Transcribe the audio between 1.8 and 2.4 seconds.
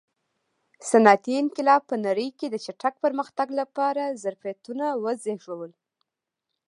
په نړۍ